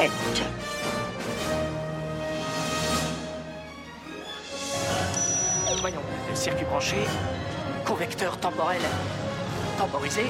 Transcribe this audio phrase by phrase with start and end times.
[0.00, 0.10] pète
[5.80, 6.96] Voyons, le circuit branché,
[7.84, 8.80] convecteur temporel
[9.76, 10.22] temporisé.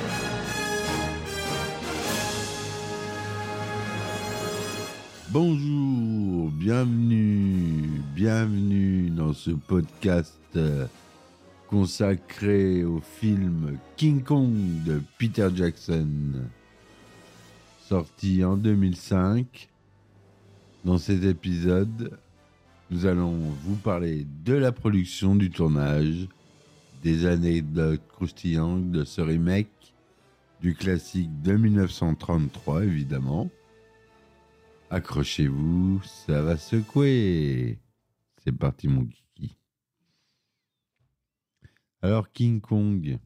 [5.29, 10.59] Bonjour, bienvenue, bienvenue dans ce podcast
[11.69, 14.53] consacré au film King Kong
[14.85, 16.09] de Peter Jackson,
[17.91, 19.69] sorti en 2005.
[20.85, 22.21] Dans cet épisode,
[22.89, 26.29] nous allons vous parler de la production, du tournage,
[27.03, 29.93] des anecdotes croustillantes de ce remake,
[30.61, 33.51] du classique de 1933 évidemment.
[34.91, 37.81] Accrochez-vous, ça va secouer.
[38.45, 39.57] C'est parti mon kiki.
[42.03, 43.19] Alors King Kong,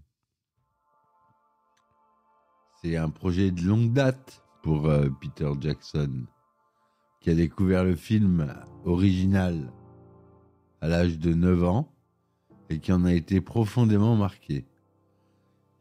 [2.81, 6.25] c'est un projet de longue date pour euh, Peter Jackson,
[7.21, 8.51] qui a découvert le film
[8.87, 9.71] original
[10.81, 11.93] à l'âge de 9 ans
[12.71, 14.65] et qui en a été profondément marqué.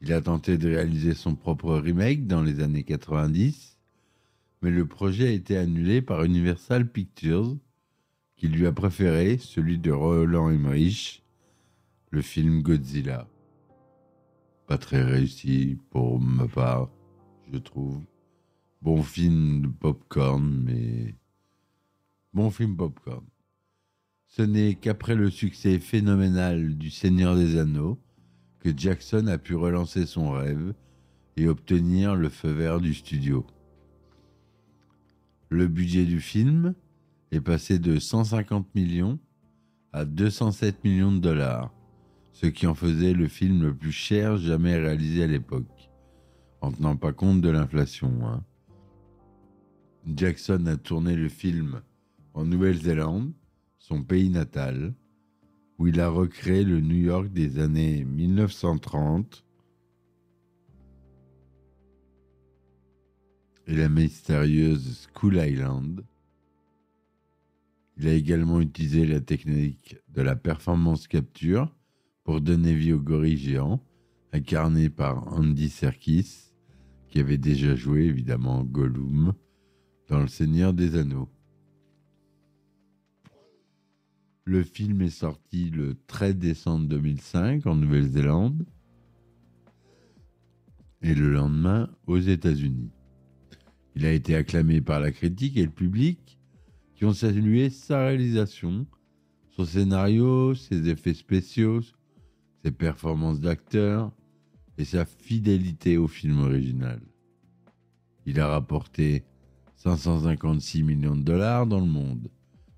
[0.02, 3.74] Il a tenté de réaliser son propre remake dans les années 90
[4.62, 7.58] mais le projet a été annulé par Universal Pictures,
[8.38, 11.22] qui lui a préféré celui de Roland Emmerich,
[12.12, 13.28] le film Godzilla.
[14.66, 16.90] Pas très réussi pour ma part,
[17.52, 18.00] je trouve.
[18.84, 21.16] Bon film de popcorn, mais
[22.34, 23.24] bon film popcorn.
[24.28, 27.98] Ce n'est qu'après le succès phénoménal du Seigneur des Anneaux
[28.60, 30.74] que Jackson a pu relancer son rêve
[31.38, 33.48] et obtenir le feu vert du studio.
[35.50, 36.76] Le budget du film
[37.32, 39.18] est passé de 150 millions
[39.94, 41.74] à 207 millions de dollars,
[42.34, 45.90] ce qui en faisait le film le plus cher jamais réalisé à l'époque,
[46.60, 48.12] en tenant pas compte de l'inflation.
[48.28, 48.44] hein.
[50.06, 51.82] Jackson a tourné le film
[52.34, 53.32] en Nouvelle-Zélande,
[53.78, 54.94] son pays natal,
[55.78, 59.46] où il a recréé le New York des années 1930
[63.68, 66.04] et la mystérieuse School Island.
[67.98, 71.74] Il a également utilisé la technique de la performance capture
[72.24, 73.82] pour donner vie au gorille géant,
[74.34, 76.52] incarné par Andy Serkis,
[77.10, 79.34] qui avait déjà joué évidemment Gollum
[80.10, 81.30] dans Le Seigneur des Anneaux.
[84.46, 88.66] Le film est sorti le 13 décembre 2005 en Nouvelle-Zélande
[91.02, 92.92] et le lendemain aux États-Unis.
[93.96, 96.38] Il a été acclamé par la critique et le public
[96.96, 98.86] qui ont salué sa réalisation,
[99.52, 101.82] son scénario, ses effets spéciaux,
[102.64, 104.12] ses performances d'acteur
[104.78, 107.00] et sa fidélité au film original.
[108.26, 109.24] Il a rapporté
[109.76, 112.30] 556 millions de dollars dans le monde,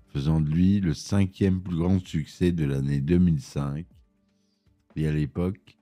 [0.08, 3.86] faisant de lui le cinquième plus grand succès de l'année 2005
[4.96, 5.76] et à l'époque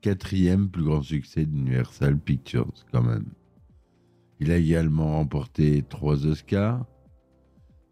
[0.00, 3.30] quatrième plus grand succès d'Universal Pictures quand même.
[4.40, 6.84] Il a également remporté trois Oscars,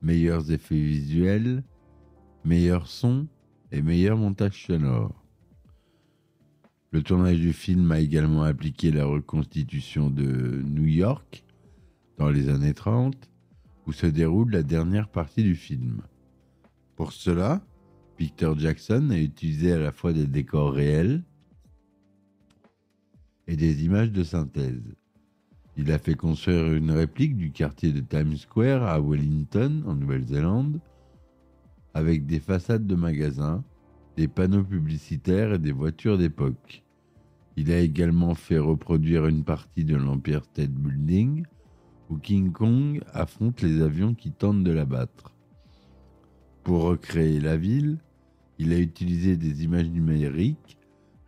[0.03, 1.63] meilleurs effets visuels,
[2.45, 3.29] meilleur son
[3.71, 5.15] et meilleur montage sonore.
[6.93, 11.45] Le tournage du film a également impliqué la reconstitution de New York
[12.21, 13.17] dans les années 30,
[13.87, 16.03] où se déroule la dernière partie du film.
[16.95, 17.63] Pour cela,
[18.19, 21.25] Peter Jackson a utilisé à la fois des décors réels
[23.47, 24.95] et des images de synthèse.
[25.79, 30.79] Il a fait construire une réplique du quartier de Times Square à Wellington, en Nouvelle-Zélande,
[31.95, 33.65] avec des façades de magasins,
[34.19, 36.85] des panneaux publicitaires et des voitures d'époque.
[37.57, 41.47] Il a également fait reproduire une partie de l'Empire State Building,
[42.11, 45.33] où King Kong affronte les avions qui tentent de l'abattre.
[46.65, 47.99] Pour recréer la ville,
[48.59, 50.77] il a utilisé des images numériques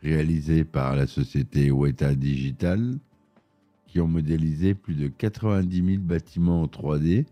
[0.02, 2.98] réalisées par la société Weta Digital,
[3.86, 7.26] qui ont modélisé plus de 90 000 bâtiments en 3D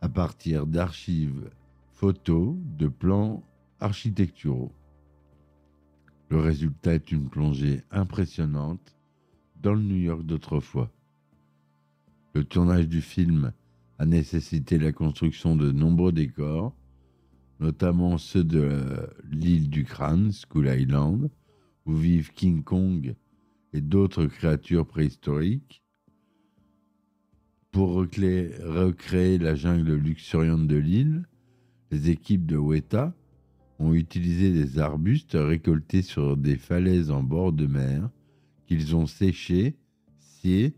[0.00, 1.50] à partir d'archives
[1.90, 3.42] photos de plans
[3.80, 4.72] architecturaux.
[6.28, 8.96] Le résultat est une plongée impressionnante
[9.62, 10.92] dans le New York d'autrefois.
[12.34, 13.52] Le tournage du film
[13.98, 16.74] a nécessité la construction de nombreux décors,
[17.60, 21.30] notamment ceux de euh, l'île du crâne, Skull Island,
[21.86, 23.14] où vivent King Kong
[23.72, 25.82] et d'autres créatures préhistoriques.
[27.70, 31.26] Pour recréer, recréer la jungle luxuriante de l'île,
[31.90, 33.14] les équipes de Weta
[33.78, 38.10] ont utilisé des arbustes récoltés sur des falaises en bord de mer
[38.72, 39.76] qu'ils ont séchés,
[40.18, 40.74] sciés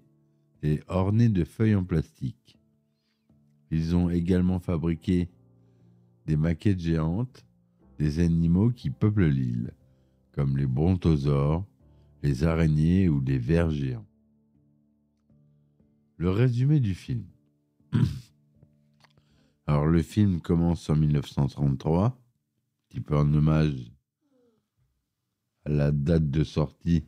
[0.65, 2.59] et ornés de feuilles en plastique.
[3.71, 5.29] Ils ont également fabriqué
[6.27, 7.47] des maquettes géantes
[8.01, 9.75] des animaux qui peuplent l'île,
[10.33, 11.65] comme les brontosaures,
[12.25, 14.09] les araignées ou les vers géants.
[16.17, 17.27] Le résumé du film.
[19.69, 22.15] Alors le film commence en 1933, un
[22.89, 23.93] petit peu en hommage
[25.65, 27.05] à la date de sortie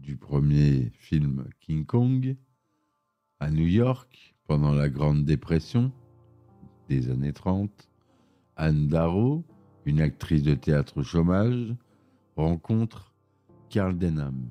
[0.00, 2.36] du premier film King Kong
[3.38, 5.92] à New York pendant la Grande Dépression
[6.88, 7.88] des années 30.
[8.56, 9.44] Anne Darrow,
[9.86, 11.74] une actrice de théâtre au chômage,
[12.36, 13.14] rencontre
[13.68, 14.50] Carl Denham,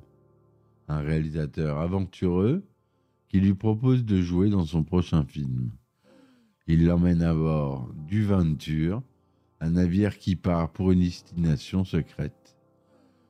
[0.88, 2.64] un réalisateur aventureux
[3.28, 5.70] qui lui propose de jouer dans son prochain film.
[6.66, 9.02] Il l'emmène à bord du Venture,
[9.60, 12.56] un navire qui part pour une destination secrète.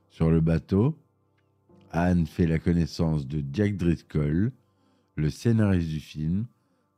[0.09, 0.97] Sur le bateau,
[1.93, 4.53] Anne fait la connaissance de Jack Driscoll,
[5.17, 6.47] le scénariste du film,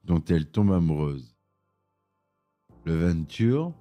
[0.04, 1.34] dont elle tombe amoureuse.
[2.84, 3.72] Le Venture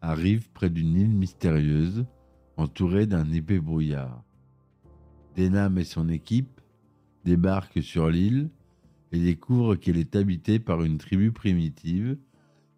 [0.00, 2.04] arrive près d'une île mystérieuse
[2.56, 4.24] entourée d'un épais brouillard.
[5.36, 6.60] Denham et son équipe
[7.24, 8.50] débarquent sur l'île
[9.12, 12.16] et découvrent qu'elle est habitée par une tribu primitive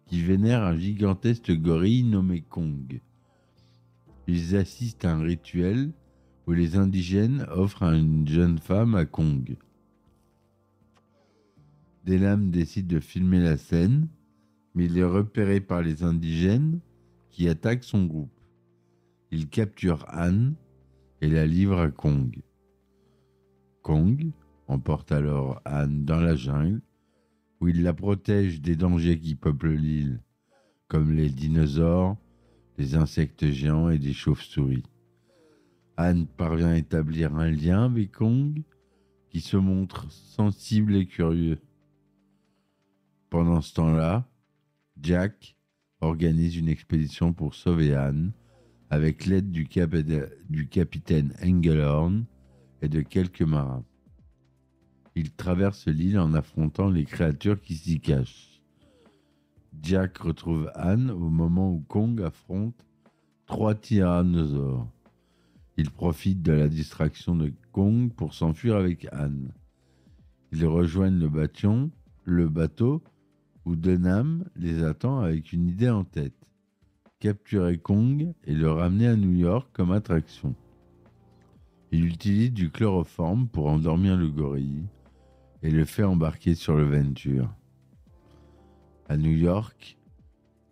[0.05, 3.01] qui vénère un gigantesque gorille nommé Kong.
[4.27, 5.91] Ils assistent à un rituel
[6.49, 9.55] où les indigènes offrent à une jeune femme à Kong.
[12.05, 14.07] Denham décide de filmer la scène,
[14.73, 16.79] mais il est repéré par les indigènes
[17.29, 18.33] qui attaquent son groupe.
[19.29, 20.55] Il capture Anne
[21.21, 22.41] et la livre à Kong.
[23.83, 24.31] Kong
[24.65, 26.81] emporte alors Anne dans la jungle,
[27.61, 30.23] où il la protège des dangers qui peuplent l'île,
[30.87, 32.17] comme les dinosaures,
[32.79, 34.81] les insectes géants et des chauves-souris.
[36.01, 38.63] Anne parvient à établir un lien avec Kong,
[39.29, 41.59] qui se montre sensible et curieux.
[43.29, 44.25] Pendant ce temps-là,
[45.01, 45.57] Jack
[45.99, 48.31] organise une expédition pour sauver Anne
[48.89, 52.23] avec l'aide du, cap du, capitaine Engelhorn
[52.81, 53.83] et de quelques marins.
[55.15, 58.61] Il traverse l'île en affrontant les créatures qui s'y cachent.
[59.81, 62.85] Jack retrouve Anne au moment où Kong affronte
[63.45, 64.87] trois tyrannosaures.
[65.79, 69.53] Il profite de la distraction de Kong pour s'enfuir avec Anne.
[70.51, 71.89] Ils rejoignent le,
[72.25, 73.01] le bateau
[73.63, 76.35] où Denham les attend avec une idée en tête
[77.21, 80.53] capturer Kong et le ramener à New York comme attraction.
[81.93, 84.83] Il utilise du chloroforme pour endormir le gorille
[85.63, 87.55] et le fait embarquer sur le Venture.
[89.07, 89.97] À New York,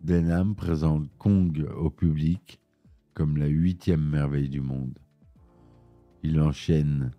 [0.02, 2.60] Denham présente Kong au public
[3.18, 4.96] comme la huitième merveille du monde.
[6.22, 7.10] Il enchaîne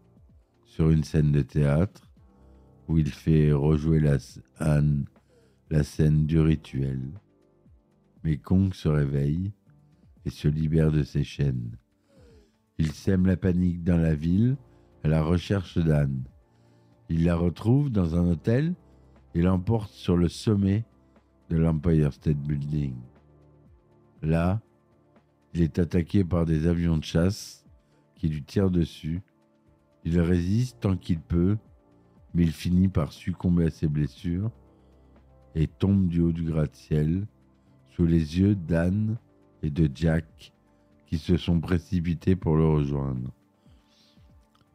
[0.64, 2.10] sur une scène de théâtre
[2.88, 4.16] où il fait rejouer la,
[4.60, 5.04] Anne
[5.70, 7.20] la scène du rituel.
[8.24, 9.52] Mais Kong se réveille
[10.24, 11.76] et se libère de ses chaînes.
[12.78, 14.56] Il sème la panique dans la ville
[15.04, 16.24] à la recherche d'Anne.
[17.10, 18.74] Il la retrouve dans un hôtel
[19.36, 20.86] et l'emporte sur le sommet
[21.50, 22.96] de l'Empire State Building.
[24.22, 24.62] Là,
[25.54, 27.66] il est attaqué par des avions de chasse
[28.16, 29.22] qui lui tirent dessus.
[30.06, 31.58] Il résiste tant qu'il peut,
[32.34, 34.52] mais il finit par succomber à ses blessures
[35.56, 37.26] et tombe du haut du gratte-ciel
[37.90, 39.18] sous les yeux d'Anne
[39.64, 40.54] et de Jack
[41.08, 43.32] qui se sont précipités pour le rejoindre.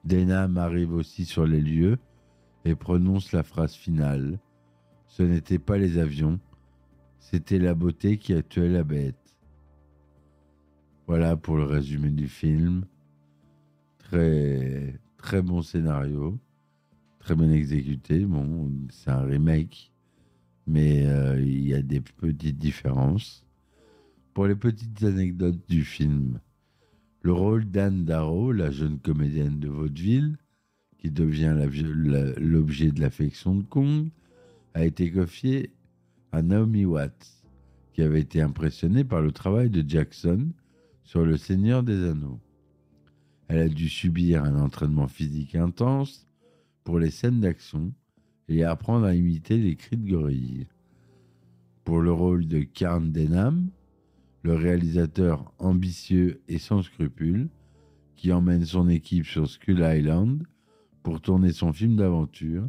[0.05, 1.99] Denham arrive aussi sur les lieux
[2.65, 4.41] et prononce la phrase finale.
[5.07, 6.41] Ce n'était pas les avions,
[7.21, 9.24] c'était la beauté qui a tué la bête.
[11.07, 12.87] Voilà pour le résumé du film.
[13.99, 16.39] Très bon scénario,
[17.19, 18.25] très bien exécuté.
[18.25, 19.91] Bon, c'est un remake
[20.67, 23.45] mais euh, il y a des petites différences.
[24.33, 26.41] Pour les petites anecdotes du film,
[27.23, 30.37] le rôle d'Anne Darrow, la jeune comédienne de vaudeville,
[30.99, 31.55] qui devient
[32.39, 34.09] l'objet de l'affection de Kong,
[34.73, 35.71] a été confié
[36.33, 37.45] à Naomi Watts,
[37.93, 40.49] qui avait été impressionnée par le travail de Jackson
[41.05, 42.41] sur Le Seigneur des Anneaux.
[43.49, 46.27] Elle a dû subir un entraînement physique intense
[46.83, 47.93] pour les scènes d'action
[48.49, 50.67] et apprendre à imiter les cris de gorille.
[51.85, 53.69] Pour le rôle de Karn Denham,
[54.43, 57.49] le réalisateur ambitieux et sans scrupules,
[58.17, 60.43] qui emmène son équipe sur Skull Island
[61.03, 62.69] pour tourner son film d'aventure,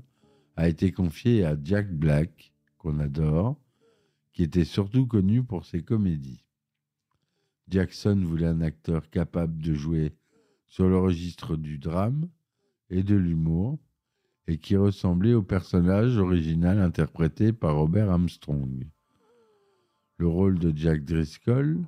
[0.57, 3.57] a été confié à Jack Black, qu'on adore,
[4.33, 6.44] qui était surtout connu pour ses comédies.
[7.69, 10.13] Jackson voulait un acteur capable de jouer
[10.67, 12.29] sur le registre du drame
[12.89, 13.79] et de l'humour,
[14.47, 18.87] et qui ressemblait au personnage original interprété par Robert Armstrong.
[20.17, 21.79] Le rôle de Jack Driscoll,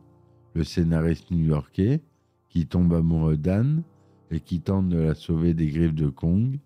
[0.53, 2.01] le scénariste new-yorkais,
[2.49, 3.83] qui tombe amoureux d'Anne
[4.31, 6.59] et qui tente de la sauver des griffes de Kong,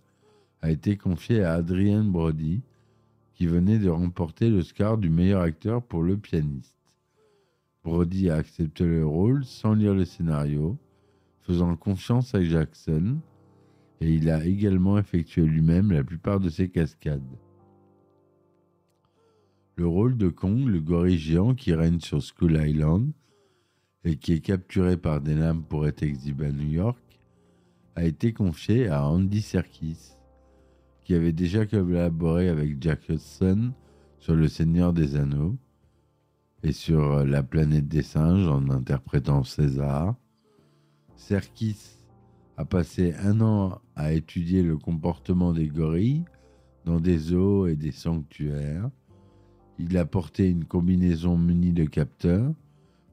[0.61, 2.61] a été confié à Adrien Brody,
[3.33, 6.80] qui venait de remporter l'Oscar du meilleur acteur pour le pianiste.
[7.83, 10.77] Brody a accepté le rôle sans lire le scénario,
[11.41, 13.17] faisant confiance à Jackson,
[14.01, 17.37] et il a également effectué lui-même la plupart de ses cascades.
[19.77, 23.11] Le rôle de Kong, le gorille géant qui règne sur Skull Island
[24.03, 27.19] et qui est capturé par Denham pour être exhibé à New York,
[27.95, 30.13] a été confié à Andy Serkis,
[31.03, 33.71] qui avait déjà collaboré avec Jack Hudson
[34.19, 35.55] sur Le Seigneur des Anneaux
[36.63, 40.15] et sur La planète des singes en interprétant César.
[41.15, 41.97] Serkis
[42.57, 46.25] a passé un an à étudier le comportement des gorilles
[46.85, 48.89] dans des zoos et des sanctuaires.
[49.79, 52.53] Il a porté une combinaison munie de capteurs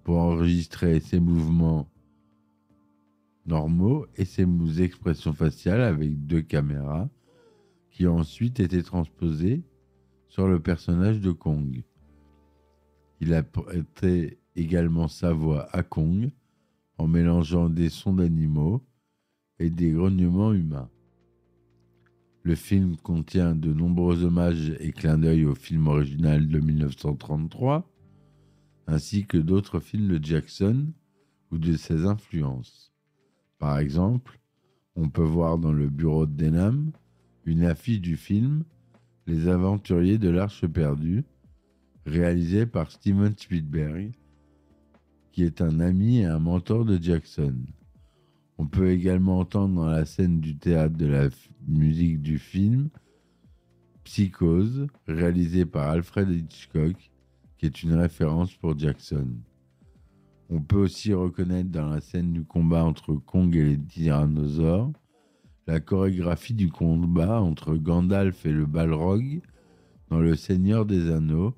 [0.05, 1.89] pour enregistrer ses mouvements
[3.47, 4.47] normaux et ses
[4.83, 7.09] expressions faciales avec deux caméras
[7.91, 9.63] qui ont ensuite été transposées
[10.29, 11.83] sur le personnage de Kong.
[13.21, 16.31] Il a prêté également sa voix à Kong
[16.99, 18.83] en mélangeant des sons d'animaux
[19.59, 20.91] et des grognements humains.
[22.43, 27.91] Le film contient de nombreux hommages et clins d'œil au film original de 1933,
[28.87, 30.87] ainsi que d'autres films de Jackson
[31.51, 32.93] ou de ses influences.
[33.59, 34.41] Par exemple,
[34.97, 36.93] on peut voir dans le bureau de Denham
[37.45, 38.65] une affiche du film
[39.27, 41.25] Les Aventuriers de l'Arche perdue,
[42.09, 44.13] réalisé par Steven Spielberg,
[45.33, 47.55] qui est un ami et un mentor de Jackson.
[48.59, 51.29] On peut également entendre dans la scène du théâtre de la
[51.67, 52.89] musique du film
[54.05, 57.11] Psychose, réalisé par Alfred Hitchcock,
[57.57, 59.29] qui est une référence pour Jackson.
[60.51, 64.93] On peut aussi reconnaître dans la scène du combat entre Kong et les tyrannosaures
[65.69, 69.43] la chorégraphie du combat entre Gandalf et le Balrog
[70.09, 71.55] dans Le Seigneur des Anneaux,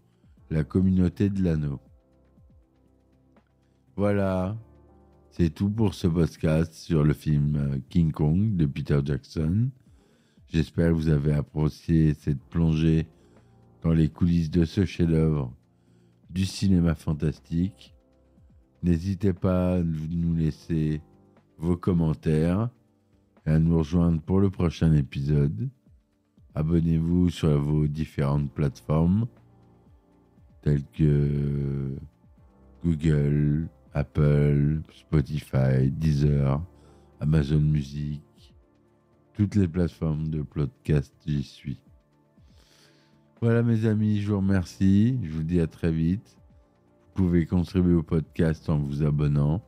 [0.50, 1.80] la communauté de l'anneau.
[3.96, 4.56] Voilà,
[5.30, 9.70] c'est tout pour ce podcast sur le film euh, King Kong de Peter Jackson.
[10.48, 13.06] J'espère que vous avez apprécié cette plongée
[13.82, 15.54] dans les coulisses de ce chef-d'œuvre
[16.30, 17.94] du cinéma fantastique.
[18.82, 21.00] N'hésitez pas à nous laisser
[21.58, 22.70] vos commentaires
[23.46, 25.68] et à nous rejoindre pour le prochain épisode.
[26.54, 29.28] Abonnez-vous sur vos différentes plateformes
[30.62, 31.96] telles que
[32.84, 36.62] Google, Apple, Spotify, Deezer,
[37.20, 38.22] Amazon Music,
[39.34, 41.80] toutes les plateformes de podcast, j'y suis.
[43.40, 46.36] Voilà mes amis, je vous remercie, je vous dis à très vite.
[47.14, 49.62] Vous pouvez contribuer au podcast en vous abonnant.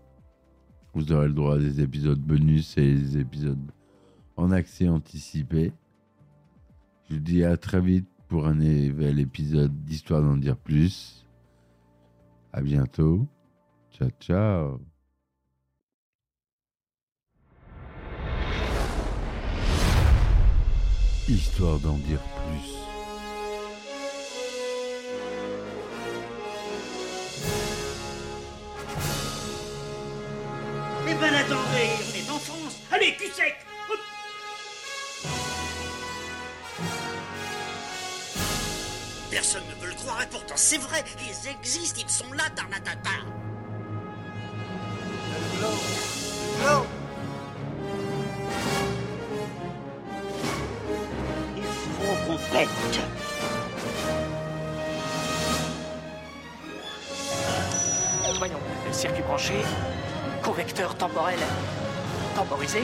[0.94, 3.72] Vous aurez le droit à des épisodes bonus et des épisodes
[4.36, 5.72] en accès anticipé.
[7.08, 11.26] Je vous dis à très vite pour un nouvel épisode d'Histoire d'en dire plus.
[12.50, 13.26] À bientôt.
[13.90, 14.80] Ciao, ciao.
[21.28, 22.72] Histoire d'en dire plus.
[31.06, 32.80] Eh ben attendez, on est en France.
[32.90, 33.71] Allez, cul sec
[39.32, 43.08] Personne ne veut le croire et pourtant c'est vrai, ils existent, ils sont là, Tarnatata.
[51.56, 51.96] Il faut.
[58.36, 58.60] Voyons,
[58.90, 59.54] circuit branché,
[60.42, 61.38] convecteur temporel
[62.36, 62.82] temporisé,